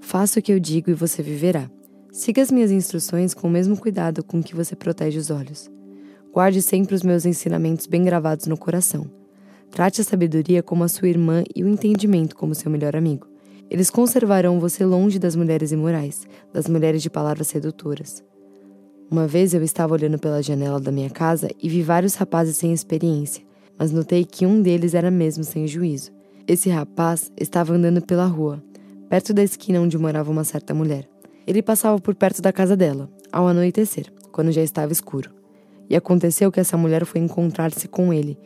Faça 0.00 0.38
o 0.38 0.42
que 0.42 0.52
eu 0.52 0.60
digo 0.60 0.90
e 0.90 0.94
você 0.94 1.24
viverá. 1.24 1.68
Siga 2.12 2.40
as 2.40 2.52
minhas 2.52 2.70
instruções 2.70 3.34
com 3.34 3.48
o 3.48 3.50
mesmo 3.50 3.76
cuidado 3.76 4.22
com 4.22 4.40
que 4.40 4.54
você 4.54 4.76
protege 4.76 5.18
os 5.18 5.28
olhos. 5.28 5.68
Guarde 6.32 6.62
sempre 6.62 6.94
os 6.94 7.02
meus 7.02 7.26
ensinamentos 7.26 7.88
bem 7.88 8.04
gravados 8.04 8.46
no 8.46 8.56
coração. 8.56 9.10
Trate 9.72 10.02
a 10.02 10.04
sabedoria 10.04 10.62
como 10.62 10.84
a 10.84 10.88
sua 10.88 11.08
irmã 11.08 11.42
e 11.52 11.64
o 11.64 11.68
entendimento 11.68 12.36
como 12.36 12.54
seu 12.54 12.70
melhor 12.70 12.94
amigo. 12.94 13.26
Eles 13.68 13.90
conservarão 13.90 14.60
você 14.60 14.84
longe 14.84 15.18
das 15.18 15.34
mulheres 15.34 15.72
imorais, 15.72 16.28
das 16.52 16.68
mulheres 16.68 17.02
de 17.02 17.10
palavras 17.10 17.48
sedutoras. 17.48 18.22
Uma 19.12 19.26
vez 19.26 19.52
eu 19.52 19.62
estava 19.62 19.92
olhando 19.92 20.18
pela 20.18 20.42
janela 20.42 20.80
da 20.80 20.90
minha 20.90 21.10
casa 21.10 21.50
e 21.62 21.68
vi 21.68 21.82
vários 21.82 22.14
rapazes 22.14 22.56
sem 22.56 22.72
experiência, 22.72 23.44
mas 23.78 23.92
notei 23.92 24.24
que 24.24 24.46
um 24.46 24.62
deles 24.62 24.94
era 24.94 25.10
mesmo 25.10 25.44
sem 25.44 25.66
juízo. 25.66 26.10
Esse 26.48 26.70
rapaz 26.70 27.30
estava 27.36 27.74
andando 27.74 28.00
pela 28.00 28.24
rua, 28.24 28.64
perto 29.10 29.34
da 29.34 29.42
esquina 29.42 29.82
onde 29.82 29.98
morava 29.98 30.30
uma 30.30 30.44
certa 30.44 30.72
mulher. 30.72 31.06
Ele 31.46 31.60
passava 31.60 32.00
por 32.00 32.14
perto 32.14 32.40
da 32.40 32.54
casa 32.54 32.74
dela, 32.74 33.06
ao 33.30 33.46
anoitecer, 33.46 34.10
quando 34.32 34.50
já 34.50 34.62
estava 34.62 34.92
escuro. 34.92 35.30
E 35.90 35.94
aconteceu 35.94 36.50
que 36.50 36.60
essa 36.60 36.78
mulher 36.78 37.04
foi 37.04 37.20
encontrar-se 37.20 37.88
com 37.88 38.14
ele, 38.14 38.38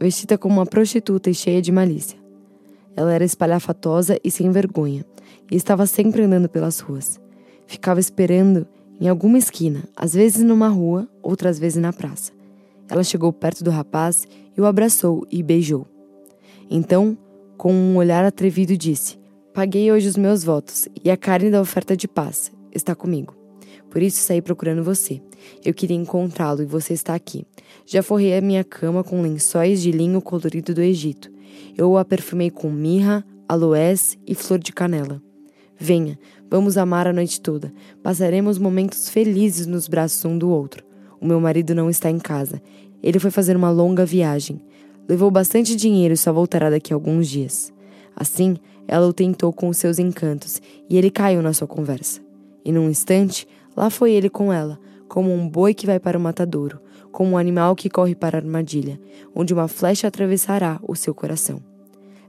vestida 0.00 0.38
como 0.38 0.54
uma 0.54 0.64
prostituta 0.64 1.28
e 1.28 1.34
cheia 1.34 1.60
de 1.60 1.70
malícia. 1.70 2.18
Ela 2.96 3.12
era 3.12 3.24
espalhafatosa 3.26 4.18
e 4.24 4.30
sem 4.30 4.50
vergonha, 4.50 5.04
e 5.50 5.54
estava 5.54 5.84
sempre 5.84 6.22
andando 6.22 6.48
pelas 6.48 6.80
ruas. 6.80 7.20
Ficava 7.66 8.00
esperando 8.00 8.66
em 9.00 9.08
alguma 9.08 9.38
esquina, 9.38 9.84
às 9.96 10.14
vezes 10.14 10.42
numa 10.42 10.68
rua, 10.68 11.08
outras 11.22 11.58
vezes 11.58 11.80
na 11.80 11.92
praça. 11.92 12.32
Ela 12.88 13.02
chegou 13.02 13.32
perto 13.32 13.64
do 13.64 13.70
rapaz 13.70 14.26
e 14.56 14.60
o 14.60 14.66
abraçou 14.66 15.26
e 15.30 15.42
beijou. 15.42 15.86
Então, 16.70 17.16
com 17.56 17.72
um 17.72 17.96
olhar 17.96 18.24
atrevido, 18.24 18.76
disse: 18.76 19.18
Paguei 19.52 19.90
hoje 19.90 20.08
os 20.08 20.16
meus 20.16 20.44
votos, 20.44 20.88
e 21.04 21.10
a 21.10 21.16
carne 21.16 21.50
da 21.50 21.60
oferta 21.60 21.96
de 21.96 22.08
paz 22.08 22.52
está 22.72 22.94
comigo. 22.94 23.34
Por 23.90 24.02
isso 24.02 24.18
saí 24.18 24.42
procurando 24.42 24.82
você. 24.82 25.22
Eu 25.64 25.72
queria 25.72 25.96
encontrá-lo 25.96 26.62
e 26.62 26.66
você 26.66 26.92
está 26.92 27.14
aqui. 27.14 27.46
Já 27.86 28.02
forrei 28.02 28.36
a 28.36 28.40
minha 28.40 28.64
cama 28.64 29.04
com 29.04 29.22
lençóis 29.22 29.80
de 29.80 29.92
linho 29.92 30.20
colorido 30.20 30.74
do 30.74 30.82
Egito. 30.82 31.30
Eu 31.76 31.96
a 31.96 32.04
perfumei 32.04 32.50
com 32.50 32.70
mirra, 32.70 33.24
aloés 33.48 34.18
e 34.26 34.34
flor 34.34 34.58
de 34.58 34.72
canela. 34.72 35.22
Venha, 35.78 36.18
vamos 36.50 36.76
amar 36.76 37.06
a 37.06 37.12
noite 37.12 37.40
toda. 37.40 37.72
Passaremos 38.02 38.58
momentos 38.58 39.08
felizes 39.08 39.66
nos 39.66 39.88
braços 39.88 40.24
um 40.24 40.36
do 40.36 40.48
outro. 40.50 40.84
O 41.20 41.26
meu 41.26 41.40
marido 41.40 41.74
não 41.74 41.90
está 41.90 42.10
em 42.10 42.18
casa. 42.18 42.60
Ele 43.02 43.18
foi 43.18 43.30
fazer 43.30 43.56
uma 43.56 43.70
longa 43.70 44.04
viagem. 44.04 44.60
Levou 45.08 45.30
bastante 45.30 45.76
dinheiro 45.76 46.14
e 46.14 46.16
só 46.16 46.32
voltará 46.32 46.70
daqui 46.70 46.92
a 46.92 46.96
alguns 46.96 47.28
dias. 47.28 47.72
Assim, 48.16 48.56
ela 48.86 49.06
o 49.06 49.12
tentou 49.12 49.52
com 49.52 49.68
os 49.68 49.76
seus 49.76 49.98
encantos 49.98 50.60
e 50.88 50.96
ele 50.96 51.10
caiu 51.10 51.42
na 51.42 51.52
sua 51.52 51.66
conversa. 51.66 52.20
E 52.64 52.72
num 52.72 52.88
instante, 52.88 53.46
Lá 53.76 53.90
foi 53.90 54.12
ele 54.12 54.30
com 54.30 54.52
ela, 54.52 54.78
como 55.08 55.32
um 55.32 55.48
boi 55.48 55.74
que 55.74 55.86
vai 55.86 55.98
para 55.98 56.16
o 56.16 56.20
matadouro, 56.20 56.80
como 57.10 57.32
um 57.32 57.38
animal 57.38 57.74
que 57.74 57.90
corre 57.90 58.14
para 58.14 58.38
a 58.38 58.40
armadilha, 58.40 59.00
onde 59.34 59.52
uma 59.52 59.66
flecha 59.66 60.06
atravessará 60.06 60.78
o 60.86 60.94
seu 60.94 61.14
coração. 61.14 61.60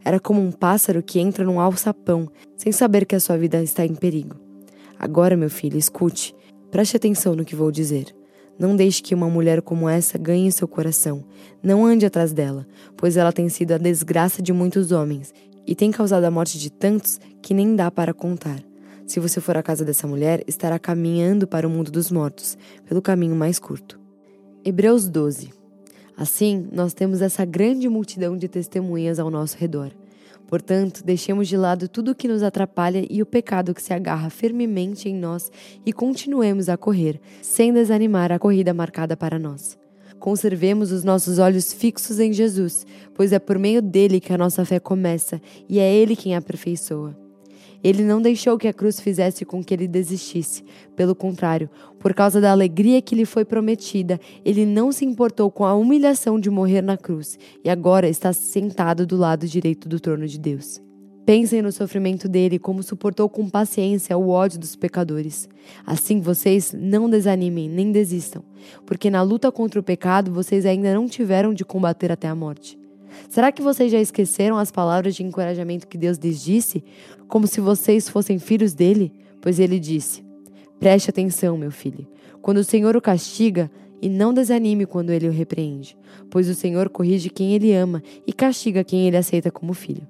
Era 0.06 0.20
como 0.20 0.40
um 0.40 0.52
pássaro 0.52 1.02
que 1.02 1.20
entra 1.20 1.44
num 1.44 1.60
alçapão, 1.60 2.30
sem 2.56 2.72
saber 2.72 3.08
que 3.08 3.16
a 3.16 3.20
sua 3.20 3.38
vida 3.38 3.64
está 3.64 3.84
em 3.84 3.96
perigo. 3.96 4.36
Agora, 5.00 5.36
meu 5.36 5.50
filho, 5.50 5.80
escute. 5.80 6.36
Preste 6.70 6.96
atenção 6.96 7.36
no 7.36 7.44
que 7.44 7.56
vou 7.56 7.72
dizer. 7.72 8.16
Não 8.58 8.76
deixe 8.76 9.02
que 9.02 9.16
uma 9.16 9.28
mulher 9.28 9.64
como 9.64 9.90
essa 9.90 10.16
ganhe 10.20 10.52
seu 10.52 10.68
coração. 10.68 11.26
Não 11.62 11.84
ande 11.84 12.06
atrás 12.06 12.32
dela, 12.32 12.68
pois 12.96 13.18
ela 13.18 13.34
tem 13.34 13.50
sido 13.50 13.72
a 13.72 13.80
desgraça 13.80 14.44
de 14.44 14.54
muitos 14.54 14.92
homens 14.92 15.34
e 15.66 15.74
tem 15.74 15.90
causado 15.90 16.24
a 16.24 16.32
morte 16.32 16.60
de 16.60 16.72
tantos 16.72 17.20
que 17.42 17.56
nem 17.56 17.76
dá 17.76 17.90
para 17.90 18.14
contar. 18.14 18.62
Se 19.08 19.20
você 19.20 19.42
for 19.42 19.58
à 19.58 19.64
casa 19.64 19.84
dessa 19.84 20.08
mulher, 20.08 20.44
estará 20.48 20.78
caminhando 20.78 21.48
para 21.48 21.68
o 21.68 21.70
mundo 21.70 21.90
dos 21.90 22.12
mortos, 22.12 22.58
pelo 22.88 23.02
caminho 23.02 23.36
mais 23.36 23.58
curto. 23.58 24.00
Hebreus 24.64 25.10
12. 25.10 25.65
Assim, 26.18 26.68
nós 26.72 26.94
temos 26.94 27.22
essa 27.22 27.44
grande 27.44 27.90
multidão 27.90 28.38
de 28.38 28.48
testemunhas 28.48 29.20
ao 29.20 29.30
nosso 29.30 29.58
redor. 29.58 29.92
Portanto, 30.48 31.04
deixemos 31.04 31.48
de 31.48 31.58
lado 31.58 31.88
tudo 31.88 32.12
o 32.12 32.16
que 32.16 32.28
nos 32.28 32.44
atrapalha 32.44 33.06
e 33.10 33.22
o 33.22 33.26
pecado 33.26 33.74
que 33.74 33.82
se 33.82 33.94
agarra 33.94 34.30
firmemente 34.30 35.10
em 35.10 35.16
nós 35.16 35.52
e 35.86 35.92
continuemos 35.92 36.70
a 36.70 36.78
correr, 36.78 37.20
sem 37.42 37.74
desanimar 37.74 38.32
a 38.32 38.40
corrida 38.40 38.74
marcada 38.74 39.18
para 39.18 39.40
nós. 39.40 39.78
Conservemos 40.20 40.92
os 40.92 41.04
nossos 41.04 41.40
olhos 41.40 41.74
fixos 41.74 42.20
em 42.20 42.32
Jesus, 42.32 42.86
pois 43.14 43.34
é 43.34 43.40
por 43.40 43.60
meio 43.60 43.82
dele 43.82 44.20
que 44.20 44.32
a 44.32 44.38
nossa 44.38 44.64
fé 44.64 44.80
começa 44.80 45.42
e 45.68 45.80
é 45.80 45.94
ele 45.94 46.16
quem 46.16 46.36
a 46.36 46.38
aperfeiçoa. 46.38 47.25
Ele 47.86 48.04
não 48.04 48.20
deixou 48.20 48.58
que 48.58 48.68
a 48.68 48.74
cruz 48.74 49.00
fizesse 49.00 49.46
com 49.46 49.64
que 49.64 49.72
ele 49.72 49.88
desistisse. 49.88 50.64
Pelo 50.96 51.14
contrário, 51.14 51.70
por 52.00 52.16
causa 52.16 52.42
da 52.42 52.50
alegria 52.52 53.00
que 53.00 53.14
lhe 53.14 53.26
foi 53.26 53.46
prometida, 53.46 54.20
ele 54.44 54.66
não 54.66 54.92
se 54.92 55.06
importou 55.06 55.52
com 55.52 55.64
a 55.64 55.76
humilhação 55.76 56.40
de 56.40 56.50
morrer 56.50 56.82
na 56.82 56.98
cruz 56.98 57.38
e 57.64 57.70
agora 57.70 58.10
está 58.10 58.34
sentado 58.34 59.06
do 59.06 59.16
lado 59.16 59.46
direito 59.46 59.88
do 59.88 60.00
trono 60.00 60.26
de 60.26 60.40
Deus. 60.40 60.82
Pensem 61.28 61.62
no 61.62 61.72
sofrimento 61.72 62.28
dele, 62.28 62.58
como 62.58 62.82
suportou 62.82 63.30
com 63.30 63.48
paciência 63.48 64.18
o 64.18 64.30
ódio 64.30 64.58
dos 64.58 64.76
pecadores. 64.76 65.48
Assim 65.86 66.20
vocês 66.20 66.74
não 66.76 67.08
desanimem 67.08 67.70
nem 67.70 67.92
desistam, 67.92 68.44
porque 68.84 69.12
na 69.12 69.22
luta 69.22 69.52
contra 69.52 69.80
o 69.80 69.84
pecado 69.84 70.34
vocês 70.34 70.66
ainda 70.66 70.92
não 70.92 71.08
tiveram 71.08 71.54
de 71.54 71.64
combater 71.64 72.12
até 72.12 72.28
a 72.28 72.34
morte. 72.34 72.80
Será 73.30 73.52
que 73.52 73.62
vocês 73.62 73.92
já 73.92 74.00
esqueceram 74.00 74.58
as 74.58 74.72
palavras 74.72 75.16
de 75.16 75.24
encorajamento 75.24 75.88
que 75.88 75.98
Deus 75.98 76.18
lhes 76.18 76.42
disse, 76.42 76.84
como 77.28 77.48
se 77.48 77.60
vocês 77.60 78.08
fossem 78.10 78.40
filhos 78.40 78.74
dele? 78.74 79.12
Pois 79.42 79.60
ele 79.60 79.80
disse: 79.80 80.24
Preste 80.80 81.10
atenção, 81.10 81.58
meu 81.58 81.72
filho. 81.72 82.08
Quando 82.42 82.58
o 82.58 82.64
Senhor 82.64 82.96
o 82.96 83.02
castiga, 83.02 83.72
e 84.02 84.10
não 84.10 84.34
desanime 84.34 84.86
quando 84.86 85.10
ele 85.10 85.28
o 85.28 85.32
repreende, 85.32 85.98
pois 86.30 86.48
o 86.50 86.54
Senhor 86.54 86.90
corrige 86.90 87.30
quem 87.30 87.54
ele 87.54 87.74
ama 87.74 88.04
e 88.28 88.34
castiga 88.34 88.84
quem 88.84 89.08
ele 89.08 89.18
aceita 89.18 89.50
como 89.50 89.74
filho. 89.74 90.08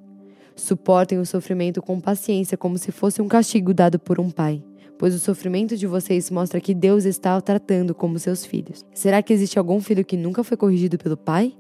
Suportem 0.55 1.19
o 1.19 1.25
sofrimento 1.25 1.81
com 1.81 2.00
paciência, 2.00 2.57
como 2.57 2.77
se 2.77 2.91
fosse 2.91 3.22
um 3.22 3.27
castigo 3.27 3.74
dado 3.74 4.00
por 4.00 4.19
um 4.19 4.29
pai, 4.29 4.63
pois 4.98 5.13
o 5.13 5.19
sofrimento 5.19 5.77
de 5.77 5.86
vocês 5.88 6.29
mostra 6.29 6.60
que 6.60 6.74
Deus 6.74 7.05
está 7.05 7.38
o 7.38 7.41
tratando 7.41 7.93
como 7.93 8.19
seus 8.19 8.45
filhos. 8.45 8.86
Será 8.93 9.22
que 9.22 9.34
existe 9.34 9.60
algum 9.60 9.79
filho 9.79 10.03
que 10.03 10.17
nunca 10.17 10.43
foi 10.43 10.57
corrigido 10.57 10.98
pelo 10.98 11.17
pai? 11.17 11.53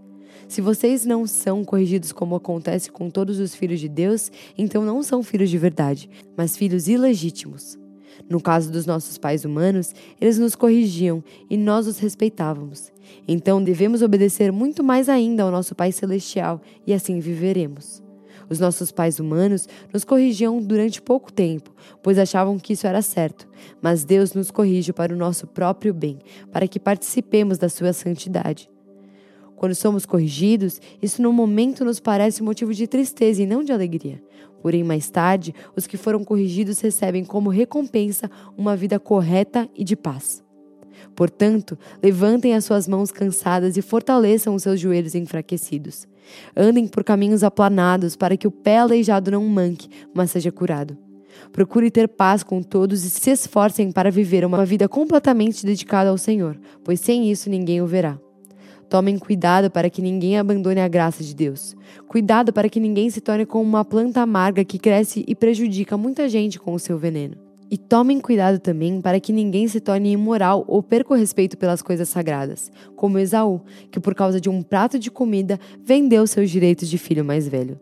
Se 0.47 0.61
vocês 0.61 1.05
não 1.05 1.25
são 1.25 1.63
corrigidos 1.63 2.11
como 2.11 2.35
acontece 2.35 2.91
com 2.91 3.09
todos 3.09 3.39
os 3.39 3.55
filhos 3.55 3.79
de 3.79 3.89
Deus, 3.89 4.31
então 4.57 4.85
não 4.85 5.01
são 5.01 5.23
filhos 5.23 5.49
de 5.49 5.57
verdade, 5.57 6.09
mas 6.37 6.55
filhos 6.55 6.87
ilegítimos. 6.87 7.77
No 8.29 8.39
caso 8.39 8.71
dos 8.71 8.85
nossos 8.85 9.17
pais 9.17 9.43
humanos, 9.43 9.93
eles 10.21 10.37
nos 10.37 10.55
corrigiam 10.55 11.23
e 11.49 11.57
nós 11.57 11.87
os 11.87 11.99
respeitávamos. 11.99 12.91
Então 13.27 13.63
devemos 13.63 14.01
obedecer 14.01 14.51
muito 14.51 14.83
mais 14.83 15.09
ainda 15.09 15.43
ao 15.43 15.51
nosso 15.51 15.75
Pai 15.75 15.91
Celestial 15.91 16.61
e 16.87 16.93
assim 16.93 17.19
viveremos. 17.19 18.03
Os 18.47 18.59
nossos 18.59 18.91
pais 18.91 19.19
humanos 19.19 19.67
nos 19.91 20.03
corrigiam 20.03 20.61
durante 20.61 21.01
pouco 21.01 21.33
tempo, 21.33 21.73
pois 22.03 22.19
achavam 22.19 22.59
que 22.59 22.73
isso 22.73 22.85
era 22.85 23.01
certo, 23.01 23.47
mas 23.81 24.03
Deus 24.03 24.33
nos 24.33 24.51
corrige 24.51 24.93
para 24.93 25.13
o 25.13 25.17
nosso 25.17 25.47
próprio 25.47 25.93
bem, 25.93 26.19
para 26.51 26.67
que 26.67 26.79
participemos 26.79 27.57
da 27.57 27.69
sua 27.69 27.91
santidade. 27.91 28.69
Quando 29.55 29.73
somos 29.73 30.05
corrigidos, 30.05 30.81
isso 31.01 31.21
no 31.21 31.31
momento 31.31 31.85
nos 31.85 31.99
parece 31.99 32.43
motivo 32.43 32.73
de 32.73 32.87
tristeza 32.87 33.41
e 33.41 33.45
não 33.45 33.63
de 33.63 33.71
alegria. 33.71 34.21
Porém, 34.61 34.83
mais 34.83 35.09
tarde, 35.09 35.53
os 35.75 35.85
que 35.85 35.97
foram 35.97 36.23
corrigidos 36.23 36.79
recebem 36.81 37.23
como 37.23 37.49
recompensa 37.49 38.29
uma 38.57 38.75
vida 38.75 38.99
correta 38.99 39.69
e 39.75 39.83
de 39.83 39.95
paz. 39.95 40.43
Portanto, 41.15 41.77
levantem 42.01 42.53
as 42.55 42.65
suas 42.65 42.87
mãos 42.87 43.11
cansadas 43.11 43.77
e 43.77 43.81
fortaleçam 43.81 44.55
os 44.55 44.63
seus 44.63 44.79
joelhos 44.79 45.15
enfraquecidos. 45.15 46.07
Andem 46.55 46.87
por 46.87 47.03
caminhos 47.03 47.43
aplanados 47.43 48.15
para 48.15 48.35
que 48.35 48.47
o 48.47 48.51
pé 48.51 48.79
aleijado 48.79 49.31
não 49.31 49.45
manque, 49.45 49.87
mas 50.13 50.31
seja 50.31 50.51
curado. 50.51 50.97
Procure 51.51 51.91
ter 51.91 52.07
paz 52.07 52.43
com 52.43 52.61
todos 52.61 53.03
e 53.03 53.09
se 53.09 53.29
esforcem 53.29 53.91
para 53.91 54.11
viver 54.11 54.45
uma 54.45 54.65
vida 54.65 54.89
completamente 54.89 55.65
dedicada 55.65 56.09
ao 56.09 56.17
Senhor, 56.17 56.59
pois 56.83 56.99
sem 56.99 57.29
isso 57.29 57.49
ninguém 57.49 57.81
o 57.81 57.87
verá. 57.87 58.17
Tomem 58.89 59.17
cuidado 59.17 59.71
para 59.71 59.89
que 59.89 60.01
ninguém 60.01 60.37
abandone 60.37 60.79
a 60.79 60.87
graça 60.87 61.23
de 61.23 61.35
Deus. 61.35 61.75
Cuidado 62.07 62.53
para 62.53 62.69
que 62.69 62.79
ninguém 62.79 63.09
se 63.09 63.19
torne 63.19 63.45
como 63.45 63.63
uma 63.63 63.83
planta 63.83 64.21
amarga 64.21 64.63
que 64.63 64.77
cresce 64.77 65.23
e 65.27 65.33
prejudica 65.33 65.97
muita 65.97 66.29
gente 66.29 66.59
com 66.59 66.73
o 66.73 66.79
seu 66.79 66.97
veneno. 66.97 67.35
E 67.69 67.77
tomem 67.77 68.19
cuidado 68.19 68.59
também 68.59 69.01
para 69.01 69.19
que 69.19 69.33
ninguém 69.33 69.67
se 69.67 69.79
torne 69.79 70.11
imoral 70.11 70.63
ou 70.67 70.83
perca 70.83 71.13
o 71.13 71.17
respeito 71.17 71.57
pelas 71.57 71.81
coisas 71.81 72.07
sagradas, 72.07 72.71
como 72.95 73.17
Esaú, 73.17 73.59
que 73.91 73.99
por 73.99 74.13
causa 74.13 74.39
de 74.39 74.49
um 74.49 74.61
prato 74.61 74.99
de 74.99 75.09
comida 75.09 75.59
vendeu 75.83 76.27
seus 76.27 76.51
direitos 76.51 76.87
de 76.87 76.99
filho 76.99 77.25
mais 77.25 77.47
velho. 77.47 77.79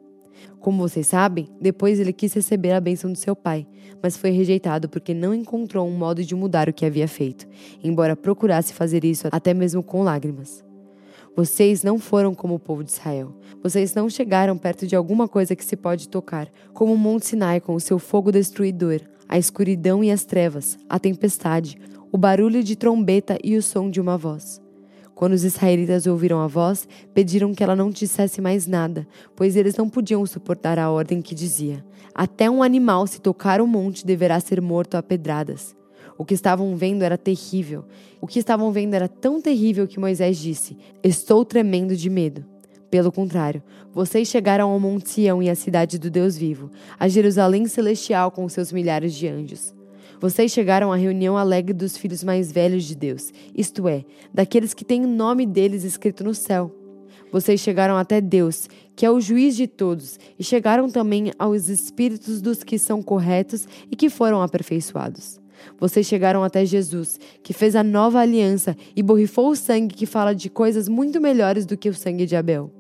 Como 0.60 0.77
vocês 0.77 1.07
sabem, 1.07 1.50
depois 1.60 2.00
ele 2.00 2.13
quis 2.13 2.33
receber 2.33 2.72
a 2.72 2.79
bênção 2.79 3.12
do 3.12 3.17
seu 3.17 3.36
pai, 3.36 3.67
mas 4.01 4.15
foi 4.15 4.29
rejeitado 4.29 4.88
porque 4.88 5.13
não 5.13 5.33
encontrou 5.33 5.86
um 5.86 5.98
modo 5.98 6.24
de 6.24 6.33
mudar 6.33 6.69
o 6.69 6.74
que 6.74 6.86
havia 6.86 7.07
feito, 7.07 7.45
embora 7.83 8.15
procurasse 8.15 8.74
fazer 8.74 9.03
isso 9.03 9.27
até 9.29 9.53
mesmo 9.53 9.83
com 9.83 10.01
lágrimas. 10.03 10.63
Vocês 11.35 11.81
não 11.81 11.97
foram 11.97 12.35
como 12.35 12.53
o 12.53 12.59
povo 12.59 12.83
de 12.83 12.91
Israel. 12.91 13.33
Vocês 13.63 13.95
não 13.95 14.07
chegaram 14.07 14.55
perto 14.55 14.85
de 14.85 14.95
alguma 14.95 15.27
coisa 15.27 15.55
que 15.55 15.65
se 15.65 15.75
pode 15.75 16.07
tocar, 16.07 16.47
como 16.73 16.93
o 16.93 16.97
Monte 16.97 17.25
Sinai 17.25 17.59
com 17.59 17.73
o 17.73 17.79
seu 17.79 17.97
fogo 17.97 18.31
destruidor, 18.31 19.01
a 19.27 19.35
escuridão 19.35 20.03
e 20.03 20.11
as 20.11 20.25
trevas, 20.25 20.77
a 20.87 20.99
tempestade, 20.99 21.75
o 22.11 22.17
barulho 22.19 22.63
de 22.63 22.75
trombeta 22.75 23.39
e 23.43 23.57
o 23.57 23.63
som 23.63 23.89
de 23.89 23.99
uma 23.99 24.15
voz. 24.15 24.61
Quando 25.15 25.33
os 25.33 25.43
israelitas 25.43 26.05
ouviram 26.05 26.39
a 26.39 26.45
voz, 26.45 26.87
pediram 27.15 27.51
que 27.51 27.63
ela 27.63 27.75
não 27.75 27.89
dissesse 27.89 28.39
mais 28.39 28.67
nada, 28.67 29.07
pois 29.35 29.55
eles 29.55 29.75
não 29.75 29.89
podiam 29.89 30.23
suportar 30.27 30.77
a 30.77 30.91
ordem 30.91 31.19
que 31.19 31.33
dizia: 31.33 31.83
Até 32.13 32.47
um 32.47 32.61
animal, 32.61 33.07
se 33.07 33.19
tocar 33.19 33.59
o 33.59 33.65
monte, 33.65 34.05
deverá 34.05 34.39
ser 34.39 34.61
morto 34.61 34.95
a 34.95 35.01
pedradas. 35.01 35.75
O 36.17 36.25
que 36.25 36.34
estavam 36.34 36.75
vendo 36.75 37.03
era 37.03 37.17
terrível. 37.17 37.86
O 38.22 38.27
que 38.27 38.39
estavam 38.39 38.72
vendo 38.72 38.93
era 38.93 39.08
tão 39.08 39.41
terrível 39.41 39.88
que 39.88 40.00
Moisés 40.00 40.38
disse: 40.38 40.77
Estou 41.03 41.43
tremendo 41.43 41.96
de 41.96 42.10
medo. 42.10 42.46
Pelo 42.89 43.12
contrário, 43.12 43.63
vocês 43.91 44.27
chegaram 44.27 44.70
ao 44.70 44.79
Monte 44.79 45.10
Sião 45.10 45.41
e 45.41 45.50
à 45.50 45.55
cidade 45.55 45.98
do 45.98 46.12
Deus 46.12 46.38
vivo, 46.38 46.70
a 47.00 47.08
Jerusalém 47.08 47.65
celestial 47.65 48.29
com 48.29 48.48
seus 48.48 48.72
milhares 48.72 49.15
de 49.15 49.27
anjos. 49.27 49.74
Vocês 50.22 50.51
chegaram 50.51 50.91
à 50.91 50.96
reunião 50.96 51.36
alegre 51.36 51.74
dos 51.74 51.98
filhos 51.98 52.24
mais 52.24 52.51
velhos 52.51 52.84
de 52.84 52.96
Deus, 52.96 53.34
isto 53.55 53.88
é, 53.88 54.05
daqueles 54.32 54.74
que 54.74 54.86
têm 54.86 55.03
o 55.03 55.08
nome 55.08 55.46
deles 55.46 55.84
escrito 55.84 56.24
no 56.24 56.36
céu. 56.36 56.72
Vocês 57.32 57.60
chegaram 57.60 57.98
até 57.98 58.22
Deus, 58.22 58.70
que 58.96 59.08
é 59.08 59.12
o 59.12 59.20
juiz 59.20 59.55
de 59.55 59.65
todos, 59.65 60.20
e 60.38 60.43
chegaram 60.43 60.88
também 60.88 61.34
aos 61.39 61.67
espíritos 61.67 62.43
dos 62.43 62.63
que 62.63 62.77
são 62.77 63.01
corretos 63.01 63.67
e 63.89 63.96
que 63.96 64.08
foram 64.08 64.39
aperfeiçoados. 64.39 65.42
Vocês 65.79 66.05
chegaram 66.05 66.43
até 66.43 66.65
Jesus, 66.65 67.20
que 67.41 67.53
fez 67.53 67.75
a 67.75 67.84
nova 67.84 68.20
aliança 68.20 68.75
e 68.96 69.03
borrifou 69.03 69.50
o 69.50 69.55
sangue 69.55 69.96
que 69.96 70.05
fala 70.05 70.34
de 70.34 70.50
coisas 70.50 70.88
muito 70.88 71.20
melhores 71.20 71.65
do 71.65 71.77
que 71.77 71.89
o 71.89 71.93
sangue 71.93 72.25
de 72.25 72.36
Abel. 72.36 72.72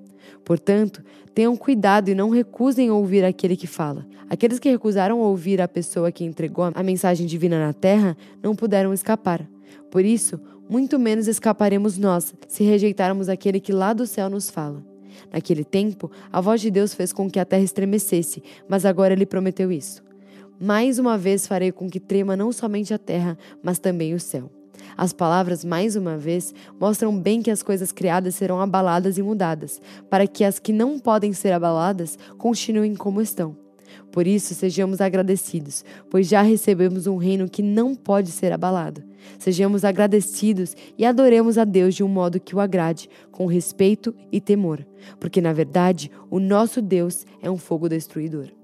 Portanto, 0.43 1.03
tenham 1.33 1.55
cuidado 1.55 2.09
e 2.09 2.15
não 2.15 2.29
recusem 2.29 2.91
ouvir 2.91 3.23
aquele 3.23 3.55
que 3.55 3.67
fala. 3.67 4.05
Aqueles 4.29 4.59
que 4.59 4.69
recusaram 4.69 5.19
ouvir 5.19 5.61
a 5.61 5.67
pessoa 5.67 6.11
que 6.11 6.23
entregou 6.23 6.71
a 6.73 6.83
mensagem 6.83 7.25
divina 7.25 7.59
na 7.59 7.73
terra 7.73 8.17
não 8.41 8.55
puderam 8.55 8.93
escapar. 8.93 9.47
Por 9.89 10.03
isso, 10.03 10.39
muito 10.69 10.97
menos 10.97 11.27
escaparemos 11.27 11.97
nós 11.97 12.33
se 12.47 12.63
rejeitarmos 12.63 13.29
aquele 13.29 13.59
que 13.59 13.71
lá 13.71 13.93
do 13.93 14.07
céu 14.07 14.29
nos 14.29 14.49
fala. 14.49 14.83
Naquele 15.31 15.63
tempo, 15.63 16.11
a 16.31 16.41
voz 16.41 16.61
de 16.61 16.71
Deus 16.71 16.93
fez 16.93 17.13
com 17.13 17.29
que 17.29 17.39
a 17.39 17.45
terra 17.45 17.63
estremecesse, 17.63 18.43
mas 18.67 18.85
agora 18.85 19.13
ele 19.13 19.25
prometeu 19.25 19.71
isso. 19.71 20.02
Mais 20.63 20.97
uma 20.97 21.17
vez 21.17 21.45
farei 21.45 21.73
com 21.73 21.89
que 21.89 21.99
trema 21.99 22.37
não 22.37 22.53
somente 22.53 22.93
a 22.93 22.97
terra, 22.97 23.37
mas 23.61 23.79
também 23.79 24.13
o 24.13 24.19
céu. 24.19 24.49
As 24.95 25.11
palavras, 25.11 25.65
mais 25.65 25.97
uma 25.97 26.17
vez, 26.17 26.53
mostram 26.79 27.19
bem 27.19 27.41
que 27.41 27.51
as 27.51 27.61
coisas 27.61 27.91
criadas 27.91 28.35
serão 28.35 28.61
abaladas 28.61 29.17
e 29.17 29.21
mudadas, 29.21 29.81
para 30.09 30.25
que 30.25 30.41
as 30.41 30.59
que 30.59 30.71
não 30.71 30.97
podem 30.97 31.33
ser 31.33 31.51
abaladas 31.51 32.17
continuem 32.37 32.95
como 32.95 33.21
estão. 33.21 33.57
Por 34.09 34.25
isso, 34.25 34.55
sejamos 34.55 35.01
agradecidos, 35.01 35.83
pois 36.09 36.29
já 36.29 36.41
recebemos 36.41 37.07
um 37.07 37.17
reino 37.17 37.49
que 37.49 37.61
não 37.61 37.93
pode 37.93 38.31
ser 38.31 38.53
abalado. 38.53 39.03
Sejamos 39.37 39.83
agradecidos 39.83 40.77
e 40.97 41.03
adoremos 41.03 41.57
a 41.57 41.65
Deus 41.65 41.93
de 41.93 42.05
um 42.05 42.07
modo 42.07 42.39
que 42.39 42.55
o 42.55 42.61
agrade, 42.61 43.09
com 43.33 43.47
respeito 43.47 44.15
e 44.31 44.39
temor, 44.39 44.87
porque, 45.19 45.41
na 45.41 45.51
verdade, 45.51 46.09
o 46.31 46.39
nosso 46.39 46.81
Deus 46.81 47.25
é 47.41 47.51
um 47.51 47.57
fogo 47.57 47.89
destruidor. 47.89 48.62